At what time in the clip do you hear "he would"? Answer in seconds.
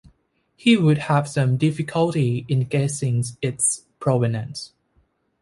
0.55-0.97